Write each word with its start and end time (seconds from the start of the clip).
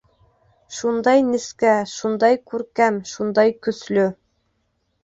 Шундай 0.77 1.21
нескә, 1.27 1.75
шундай 1.93 2.41
күркәм, 2.55 3.01
шундай 3.13 3.57
көслө. 3.69 4.13